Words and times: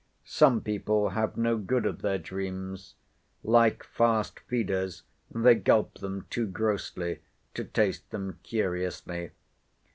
Some 0.25 0.61
people 0.61 1.09
have 1.09 1.37
no 1.37 1.59
good 1.59 1.85
of 1.85 2.01
their 2.01 2.17
dreams. 2.17 2.95
Like 3.43 3.83
fast 3.83 4.39
feeders, 4.47 5.03
they 5.29 5.53
gulp 5.53 5.99
them 5.99 6.25
too 6.31 6.47
grossly, 6.47 7.19
to 7.53 7.63
taste 7.65 8.09
them 8.09 8.39
curiously. 8.41 9.29